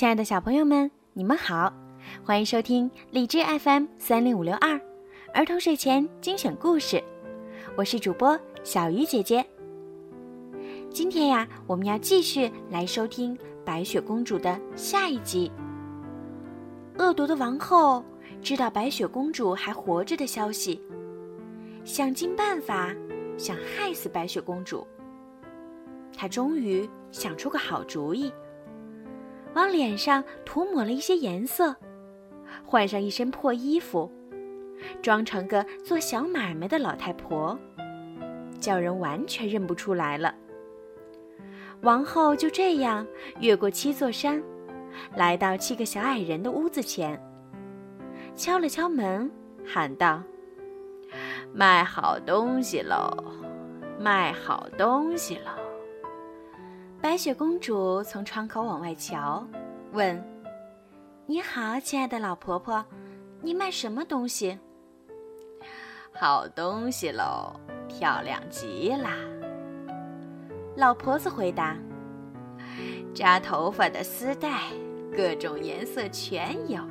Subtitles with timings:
[0.00, 1.70] 亲爱的小朋友们，你们好，
[2.24, 4.80] 欢迎收听荔枝 FM 三零五六二
[5.34, 7.04] 儿童睡前精选故事，
[7.76, 9.44] 我是主播小鱼姐姐。
[10.88, 15.52] 今天呀，我们要继续来收听白雪公主的下一集。
[16.96, 18.02] 恶毒的王后
[18.40, 20.80] 知道白雪公主还活着的消息，
[21.84, 22.90] 想尽办法
[23.36, 24.86] 想害死白雪公主。
[26.16, 28.32] 她终于想出个好主意。
[29.54, 31.74] 往脸上涂抹了一些颜色，
[32.64, 34.10] 换上一身破衣服，
[35.02, 37.58] 装成个做小买卖的老太婆，
[38.60, 40.34] 叫人完全认不出来了。
[41.82, 43.06] 王后就这样
[43.40, 44.42] 越过七座山，
[45.16, 47.18] 来到七个小矮人的屋子前，
[48.34, 49.30] 敲了敲门，
[49.66, 50.22] 喊道
[51.52, 53.10] ：“卖好东西喽，
[53.98, 55.50] 卖好东西喽！”
[57.02, 59.42] 白雪公主从窗口往外瞧，
[59.92, 60.22] 问
[61.24, 62.84] ：“你好，亲爱的老婆婆，
[63.40, 64.58] 你卖什么东西
[66.12, 69.08] ？”“好东西喽，漂亮极了。”
[70.76, 71.74] 老婆子回答。
[73.14, 74.64] “扎头发的丝带，
[75.16, 76.82] 各种颜色全有。”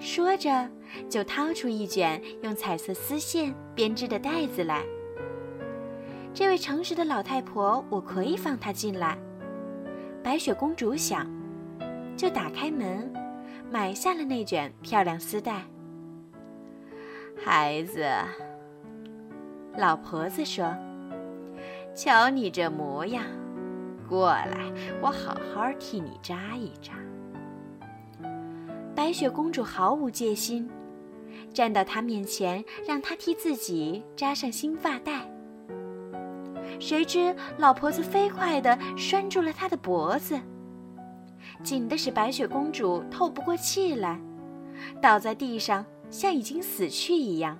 [0.00, 0.66] 说着，
[1.10, 4.82] 就掏出一卷用彩色丝线编织的袋子来。
[6.36, 9.16] 这位诚实的老太婆，我可以放她进来。
[10.22, 11.26] 白雪公主想，
[12.14, 13.10] 就打开门，
[13.70, 15.62] 买下了那卷漂亮丝带。
[17.42, 18.06] 孩子，
[19.78, 20.76] 老婆子说
[21.96, 23.24] ：“瞧你这模样，
[24.06, 26.92] 过来，我好好替你扎一扎。”
[28.94, 30.68] 白雪公主毫无戒心，
[31.54, 35.26] 站到他面前，让他替自己扎上新发带。
[36.78, 40.40] 谁知老婆子飞快地拴住了他的脖子，
[41.62, 44.20] 紧的使白雪公主透不过气来，
[45.00, 47.58] 倒在地上像已经死去一样。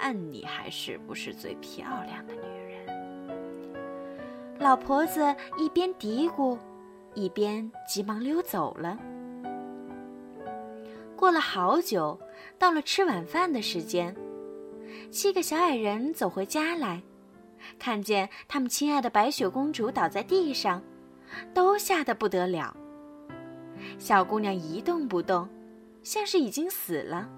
[0.00, 2.86] 看你还是不是最漂亮的女人？
[4.58, 6.58] 老婆子一边嘀咕，
[7.14, 8.98] 一边急忙溜走了。
[11.16, 12.18] 过了好久，
[12.58, 14.14] 到了吃晚饭的时间，
[15.10, 17.02] 七个小矮人走回家来。
[17.78, 20.82] 看见他们亲爱的白雪公主倒在地上，
[21.52, 22.76] 都吓得不得了。
[23.98, 25.48] 小姑娘一动不动，
[26.02, 27.28] 像是已经死了。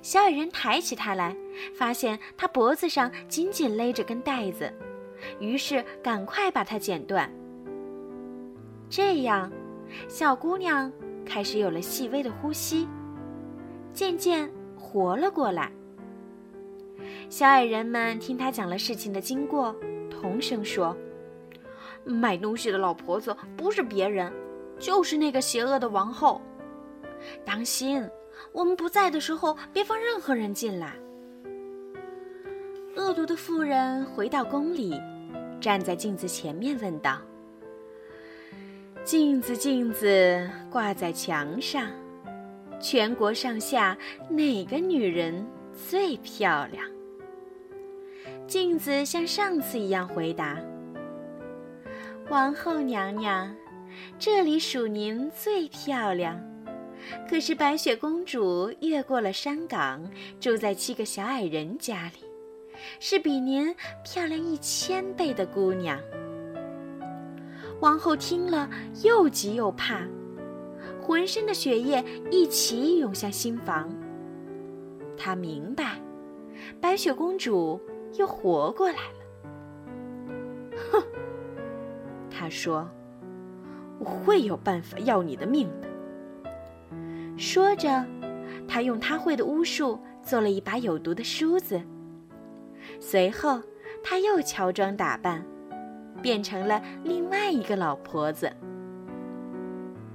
[0.00, 1.36] 小矮人抬起她来，
[1.76, 4.72] 发现她脖子上紧紧勒着根带子，
[5.40, 7.30] 于是赶快把它剪断。
[8.88, 9.50] 这样，
[10.08, 10.90] 小姑娘
[11.26, 12.88] 开始有了细微的呼吸，
[13.92, 15.70] 渐渐活了过来。
[17.28, 19.74] 小矮人们听他讲了事情的经过，
[20.10, 20.96] 同声说
[22.04, 24.32] ：“卖东西的老婆子不是别人，
[24.78, 26.40] 就是那个邪恶的王后。
[27.44, 28.06] 当心，
[28.52, 30.94] 我们不在的时候，别放任何人进来。”
[32.96, 35.00] 恶毒的妇人回到宫里，
[35.60, 37.18] 站在镜子前面问道
[39.02, 41.88] ：“镜子，镜子，挂在墙上，
[42.80, 45.44] 全国上下哪个女人
[45.74, 46.84] 最漂亮？”
[48.46, 50.58] 镜子像上次一样回答
[52.28, 53.54] ：“王后娘娘，
[54.18, 56.40] 这里数您最漂亮。
[57.28, 62.24] 可是白雪公主越过了山岗，住在七个小矮人家里，
[62.98, 65.98] 是比您漂亮一千倍的姑娘。”
[67.80, 68.70] 王后听了，
[69.02, 70.00] 又急又怕，
[71.02, 73.90] 浑身的血液一起涌向心房。
[75.16, 76.00] 她明白，
[76.80, 77.80] 白雪公主。
[78.16, 79.50] 又活过来了。
[80.92, 81.02] 哼，
[82.30, 82.88] 他说
[83.98, 85.88] ：“我会有办法要你的命的。”
[87.36, 88.06] 说着，
[88.68, 91.82] 他用他会的巫术做了一把有毒的梳子。
[93.00, 93.60] 随后，
[94.00, 95.44] 他又乔装打扮，
[96.22, 98.48] 变成了另外一个老婆子。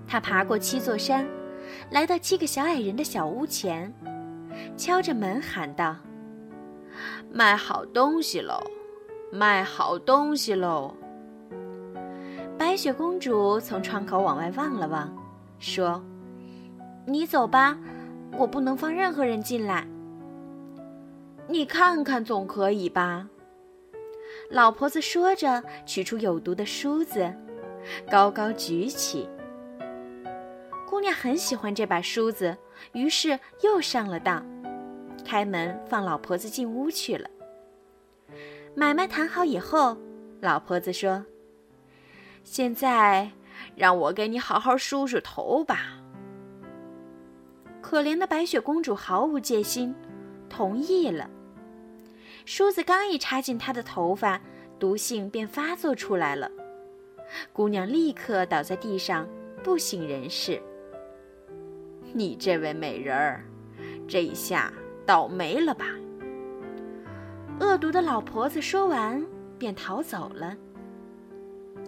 [0.08, 1.28] 他爬过七座山，
[1.92, 3.94] 来到七个小矮人的小屋前，
[4.78, 5.96] 敲着门喊道。
[7.32, 8.60] 卖好东西喽，
[9.32, 10.96] 卖好东西喽！
[12.58, 15.16] 白雪公主从窗口往外望了望，
[15.60, 16.04] 说
[17.06, 17.78] ：“你走吧，
[18.38, 19.88] 我不能放任何人进来。
[21.48, 23.30] 你看看总可以吧？”
[24.50, 27.32] 老婆子说着，取出有毒的梳子，
[28.10, 29.30] 高高举起。
[31.00, 32.58] 姑娘很喜欢这把梳子，
[32.92, 34.46] 于是又上了当。
[35.24, 37.30] 开门放老婆子进屋去了。
[38.76, 39.98] 买卖谈好以后，
[40.42, 41.26] 老婆子说
[42.44, 43.32] ：“现在，
[43.78, 46.02] 让我给你好好梳梳头吧。
[47.82, 49.96] 可怜的白雪公主毫无戒心，
[50.50, 51.30] 同意了。
[52.44, 54.42] 梳子刚一插进她的头发，
[54.78, 56.52] 毒性便发作出来了。
[57.54, 59.26] 姑娘立刻倒在地上，
[59.64, 60.62] 不省人事。
[62.14, 63.44] 你这位美人儿，
[64.08, 64.74] 这一下
[65.06, 65.86] 倒霉了吧？
[67.60, 69.26] 恶毒的老婆子说完，
[69.58, 70.56] 便逃走了。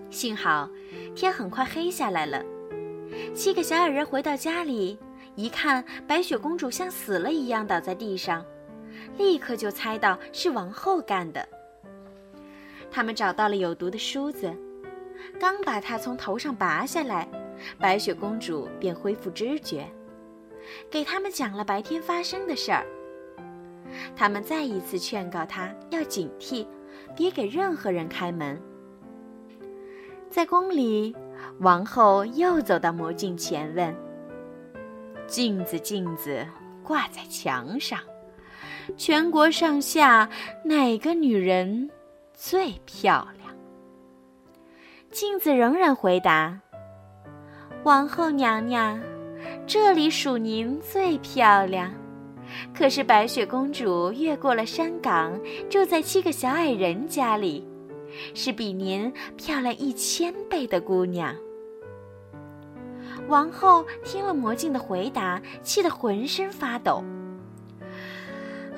[0.10, 0.70] 幸好，
[1.16, 2.44] 天很快黑下来了。
[3.34, 5.00] 七个小矮人回到家里，
[5.36, 8.46] 一看白雪公主像死了一样倒在地上，
[9.18, 11.48] 立刻就猜到是王后干的。
[12.92, 14.54] 他们找到了有毒的梳子，
[15.40, 17.28] 刚把它从头上拔下来，
[17.80, 19.88] 白雪公主便恢复知觉，
[20.90, 22.86] 给他们讲了白天发生的事儿。
[24.16, 26.66] 他们再一次劝告她要警惕，
[27.16, 28.62] 别给任何人开门。
[30.30, 31.16] 在宫里，
[31.60, 33.94] 王后又走到魔镜前问
[35.28, 36.48] ：“镜子，镜子，
[36.84, 38.00] 挂在墙上，
[38.96, 40.30] 全国上下
[40.64, 41.90] 哪个女人
[42.34, 43.54] 最漂亮？”
[45.12, 46.62] 镜子仍然回答
[47.84, 48.98] ：“王后娘娘，
[49.66, 51.94] 这里属您最漂亮。
[52.74, 57.68] 可是白雪公主越过了山岗，住在七个小矮人家里。”
[58.34, 61.34] 是比您漂亮一千倍的姑娘。
[63.30, 67.02] 王后听了魔镜的回答，气得浑身发抖。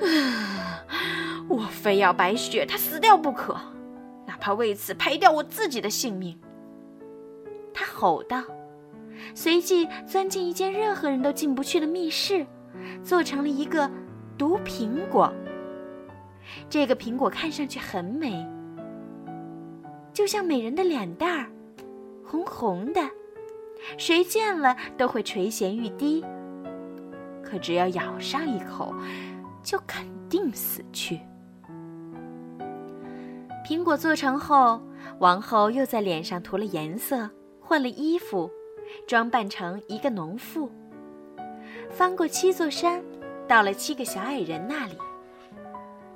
[0.00, 0.84] 啊
[1.48, 3.54] 我非要白雪她死掉不可，
[4.24, 6.38] 哪怕为此赔掉我自己的性命。
[7.74, 8.40] 她吼道，
[9.34, 12.44] 随即钻进一间任何人都进不去的密室，
[13.02, 13.90] 做成了一个
[14.36, 15.32] 毒苹果。
[16.68, 18.46] 这个苹果看上去很美。
[20.12, 21.46] 就像美人的脸蛋儿，
[22.24, 23.00] 红红的，
[23.96, 26.24] 谁见了都会垂涎欲滴。
[27.42, 28.94] 可只要咬上一口，
[29.62, 31.20] 就肯定死去。
[33.66, 34.80] 苹果做成后，
[35.18, 37.30] 王后又在脸上涂了颜色，
[37.60, 38.50] 换了衣服，
[39.06, 40.70] 装扮成一个农妇，
[41.90, 43.02] 翻过七座山，
[43.46, 44.96] 到了七个小矮人那里。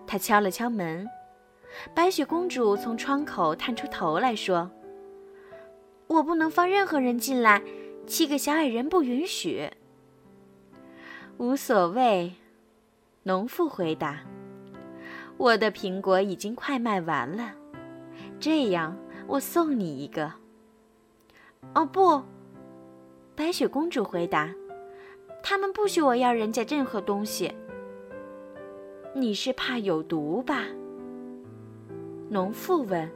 [0.06, 1.08] 她敲了敲门。
[1.94, 4.70] 白雪公主从窗口探出头来说
[6.08, 7.62] ：“我不能放任何人进来，
[8.06, 9.70] 七个小矮人不允许。”
[11.36, 12.32] 无所谓，
[13.24, 14.20] 农妇回答
[15.36, 17.52] ：“我的苹果已经快卖完了，
[18.40, 18.96] 这样
[19.26, 20.32] 我送你一个。”
[21.74, 22.22] 哦不，
[23.38, 24.52] 白雪公主回答
[25.44, 27.54] ：“他们不许我要人家任何东西。”
[29.14, 30.64] 你是怕有毒吧？
[32.28, 33.08] 农妇问：“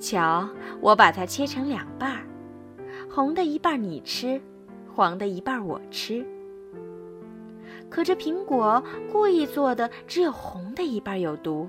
[0.00, 0.48] 瞧，
[0.80, 2.24] 我把它切成两半儿，
[3.10, 4.40] 红的一半你吃，
[4.90, 6.24] 黄的一半我吃。
[7.90, 8.82] 可这苹果
[9.12, 11.68] 故意做的，只有红的一半有毒。”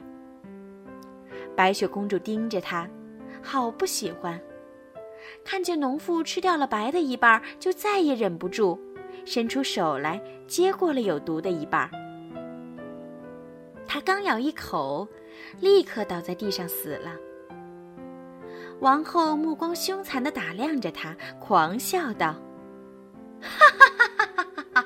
[1.54, 2.90] 白雪公主盯着它，
[3.44, 4.40] 好不喜欢。
[5.44, 8.80] 看见农妇吃掉了白的一半，就再也忍不住，
[9.26, 11.90] 伸出手来接过了有毒的一半。
[13.88, 15.08] 她刚咬一口。
[15.60, 17.12] 立刻倒在地上死了。
[18.80, 22.36] 王后目光凶残地打量着他，狂笑道
[23.42, 24.86] ：“哈哈哈哈哈哈！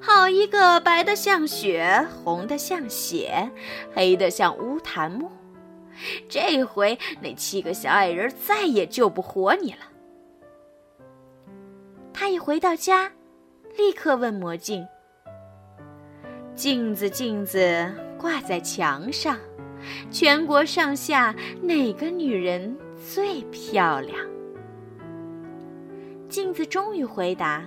[0.00, 3.50] 好一个白的像雪，红的像血，
[3.94, 5.30] 黑的像乌檀木！
[6.28, 9.78] 这回那七个小矮人再也救不活你了。”
[12.12, 13.10] 他一回到家，
[13.76, 14.86] 立刻问魔镜
[16.54, 19.38] ：“镜子，镜子，挂在墙上。”
[20.12, 22.76] 全国上下哪个女人
[23.12, 24.16] 最漂亮？
[26.28, 27.64] 镜子终于回答：“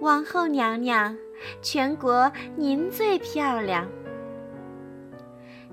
[0.00, 1.14] 王后娘娘，
[1.60, 3.86] 全国您最漂亮。”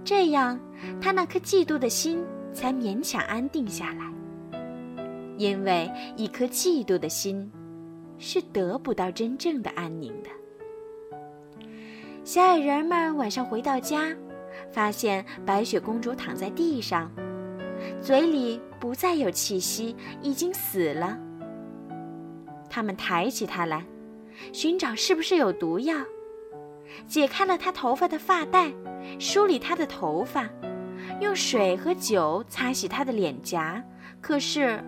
[0.05, 0.57] 这样，
[1.01, 4.05] 他那颗嫉妒的心才勉强安定下来。
[5.37, 7.51] 因为一颗嫉妒的心，
[8.17, 10.29] 是得不到真正的安宁的。
[12.23, 14.15] 小矮人们晚上回到家。
[14.71, 17.11] 发现白雪公主躺在地上，
[18.01, 21.17] 嘴里不再有气息，已经死了。
[22.69, 23.85] 他们抬起她来，
[24.53, 25.95] 寻找是不是有毒药，
[27.07, 28.71] 解开了她头发的发带，
[29.19, 30.49] 梳理她的头发，
[31.19, 33.83] 用水和酒擦洗她的脸颊，
[34.21, 34.83] 可是，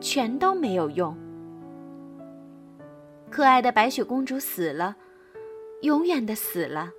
[0.00, 1.16] 全都没有用。
[3.30, 4.96] 可爱的白雪公主死了，
[5.82, 6.90] 永远的死了。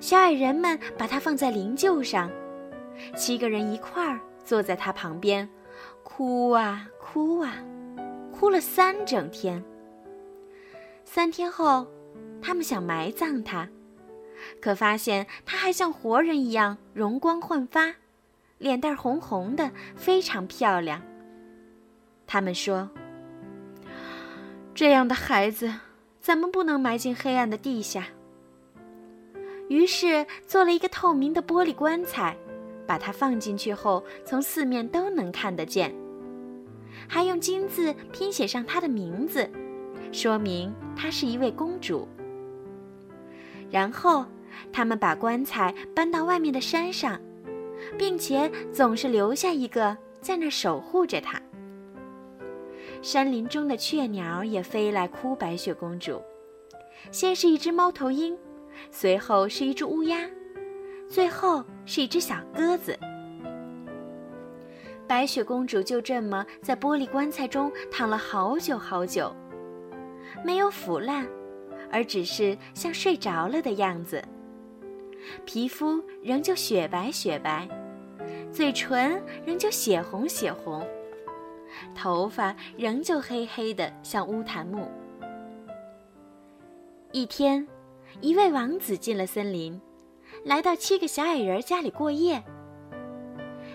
[0.00, 2.30] 小矮人们把她放在灵柩上，
[3.16, 5.48] 七个人一块儿坐在她旁边，
[6.02, 7.54] 哭啊哭啊，
[8.32, 9.62] 哭了三整天。
[11.04, 11.86] 三天后，
[12.40, 13.68] 他们想埋葬他，
[14.60, 17.94] 可发现他还像活人一样容光焕发，
[18.58, 21.02] 脸蛋红红的，非常漂亮。
[22.26, 22.90] 他们说
[24.74, 25.72] ：“这样的孩子，
[26.20, 28.06] 咱们不能埋进黑暗的地下。”
[29.68, 32.36] 于是做了一个透明的玻璃棺材，
[32.86, 35.94] 把它放进去后，从四面都能看得见。
[37.06, 39.50] 还用金字拼写上她的名字，
[40.12, 42.08] 说明她是一位公主。
[43.70, 44.24] 然后，
[44.72, 47.20] 他们把棺材搬到外面的山上，
[47.96, 51.40] 并且总是留下一个在那儿守护着她。
[53.00, 56.20] 山林中的雀鸟也飞来哭白雪公主，
[57.12, 58.36] 先是一只猫头鹰，
[58.90, 60.28] 随后是一只乌鸦，
[61.08, 62.98] 最后是一只小鸽子。
[65.06, 69.32] 白雪公主就这么在玻璃棺材中躺了好久好久，
[70.44, 71.26] 没有腐烂，
[71.90, 74.22] 而只是像睡着了的样子。
[75.44, 77.68] 皮肤仍旧雪白雪白，
[78.52, 80.86] 嘴唇仍旧血红血红。
[81.94, 84.90] 头发仍旧黑黑的，像乌檀木。
[87.12, 87.66] 一天，
[88.20, 89.80] 一位王子进了森林，
[90.44, 92.42] 来到七个小矮人家里过夜。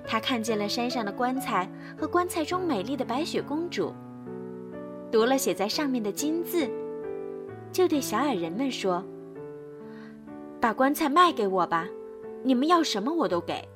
[0.05, 3.93] 他看见了山上的棺材和棺材中美丽的白雪公主，
[5.11, 6.69] 读了写在上面的金字，
[7.73, 9.03] 就对小矮人们说
[10.61, 11.87] ：“把棺材卖给我吧，
[12.43, 13.67] 你们要什么我都给。”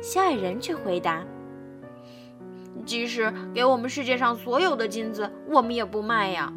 [0.00, 1.22] 小矮人却回答。
[2.86, 6.50] 即使给我们世界上所有的金子，我们也不卖呀。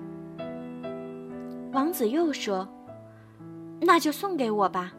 [1.74, 2.68] 王子又说
[3.82, 4.94] ：“那就送给我吧。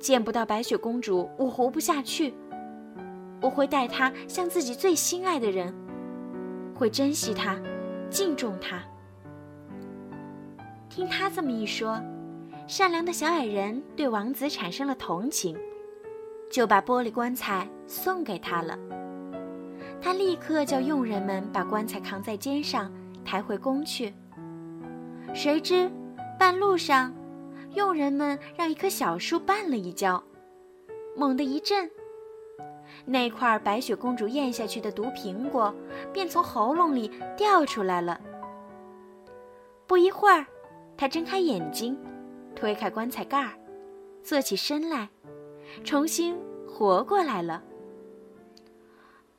[0.00, 2.34] 见不到白雪公主，我活不下去。
[3.40, 5.72] 我会待她像自己最心爱的人，
[6.74, 7.56] 会珍惜她，
[8.10, 8.82] 敬重她。”
[10.88, 12.00] 听他这么一说，
[12.66, 15.56] 善良的小矮人对王子产生了同情，
[16.50, 18.78] 就把玻璃棺材送给他了。
[20.00, 22.92] 他立刻叫佣人们把棺材扛在肩上，
[23.24, 24.12] 抬回宫去。
[25.34, 25.90] 谁知，
[26.38, 27.12] 半路上，
[27.74, 30.22] 佣人们让一棵小树绊了一跤，
[31.16, 31.90] 猛地一震，
[33.04, 35.74] 那块白雪公主咽下去的毒苹果
[36.12, 38.20] 便从喉咙里掉出来了。
[39.86, 40.46] 不一会儿，
[40.98, 41.96] 他睁开眼睛，
[42.56, 43.52] 推开棺材盖儿，
[44.20, 45.08] 坐起身来，
[45.84, 46.36] 重新
[46.66, 47.62] 活过来了。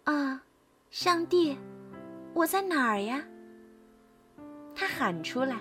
[0.06, 0.42] 啊！
[0.89, 1.58] 上帝，
[2.34, 3.22] 我在哪儿呀？
[4.74, 5.58] 他喊出来。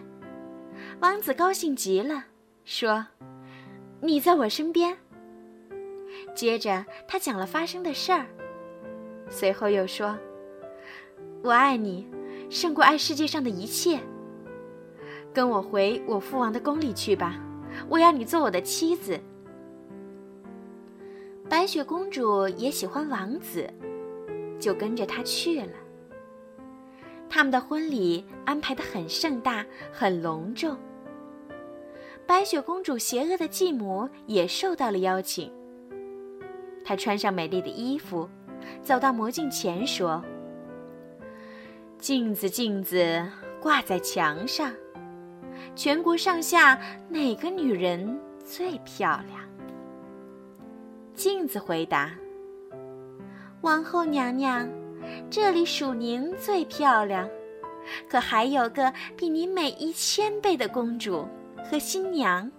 [1.01, 2.27] 王子高兴极了，
[2.65, 3.05] 说
[4.01, 4.97] ：“你在我身边。”
[6.33, 8.27] 接着他讲了发生的事儿，
[9.29, 10.17] 随后又说
[11.43, 12.09] ：“我爱你，
[12.49, 13.99] 胜过爱世界上的一切。
[15.39, 17.37] 跟我回我父王的宫里去吧，
[17.89, 19.17] 我要你做我的妻子。”
[21.49, 23.73] 白雪公主也喜欢王子。
[24.59, 25.73] 就跟着他去了。
[27.31, 30.77] 他们的婚礼安排的很盛大，很隆重。
[32.27, 35.53] 白雪公主邪恶的继母也受到了邀请。
[36.85, 38.29] 她穿上美丽的衣服，
[38.83, 40.21] 走到魔镜前说
[41.97, 43.25] ：“镜子，镜子，
[43.63, 44.75] 挂在墙上，
[45.79, 46.77] 全国上下
[47.09, 49.41] 哪个女人最漂亮？”
[51.15, 52.11] 镜子回答。
[53.61, 54.69] 王后娘娘，
[55.31, 57.29] 这里属您最漂亮，
[58.11, 61.25] 可还有个比您美一千倍的公主
[61.71, 62.51] 和新娘。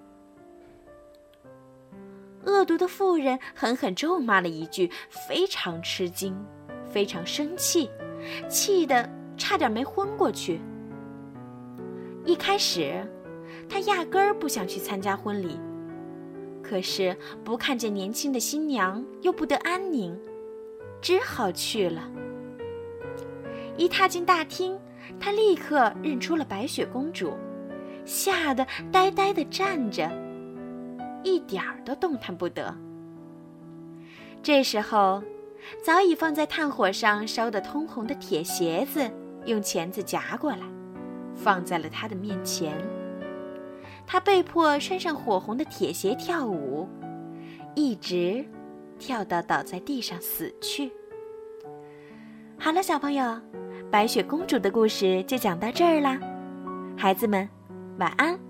[2.46, 6.34] 恶毒的妇人狠狠咒骂了一句，非常吃惊，
[6.90, 7.90] 非常生气，
[8.48, 10.62] 气得差点没昏过去。
[12.30, 13.04] 一开始，
[13.68, 15.60] 他压根儿不想去参加婚礼，
[16.62, 20.16] 可是不看见年轻的新娘，又不得安宁。
[21.02, 22.08] 只好去了。
[23.78, 24.80] 一踏进大厅，
[25.20, 27.34] 他立刻认出了白雪公主，
[28.06, 30.08] 吓得呆呆地站着，
[31.24, 32.72] 一点儿都动弹不得。
[34.44, 35.24] 这时候，
[35.84, 39.10] 早已放在炭火上烧得通红的铁鞋子
[39.46, 40.60] 用钳子夹过来，
[41.44, 42.74] 放在了他的面前。
[44.06, 46.88] 他被迫穿上火红的铁鞋跳舞，
[47.76, 48.46] 一直。
[49.00, 50.92] 跳到倒在地上死去。
[52.60, 53.40] 好了，小朋友，
[53.90, 56.20] 白雪公主的故事就讲到这儿啦，
[56.98, 57.48] 孩子们，
[57.98, 58.49] 晚安。